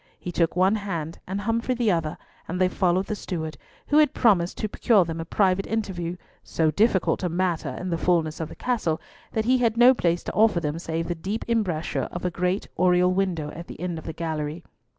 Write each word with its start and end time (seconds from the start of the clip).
He 0.19 0.31
took 0.31 0.55
one 0.55 0.77
hand, 0.77 1.19
and 1.27 1.41
Humfrey 1.41 1.75
the 1.75 1.91
other, 1.91 2.17
and 2.47 2.59
they 2.59 2.67
followed 2.69 3.05
the 3.05 3.15
steward, 3.15 3.55
who 3.89 3.99
had 3.99 4.15
promised 4.15 4.57
to 4.57 4.67
procure 4.67 5.05
them 5.05 5.21
a 5.21 5.25
private 5.25 5.67
interview, 5.67 6.17
so 6.41 6.71
difficult 6.71 7.21
a 7.21 7.29
matter, 7.29 7.69
in 7.79 7.91
the 7.91 7.99
fulness 7.99 8.39
of 8.39 8.49
the 8.49 8.55
castle, 8.55 8.99
that 9.33 9.45
he 9.45 9.59
had 9.59 9.77
no 9.77 9.93
place 9.93 10.23
to 10.23 10.33
offer 10.33 10.59
them 10.59 10.79
save 10.79 11.07
the 11.07 11.13
deep 11.13 11.45
embrasure 11.47 12.09
of 12.11 12.25
a 12.25 12.31
great 12.31 12.67
oriel 12.77 13.13
window 13.13 13.51
at 13.51 13.67
the 13.67 13.79
end 13.79 13.99
of 13.99 14.05
the 14.05 14.13
gallery. 14.13 14.63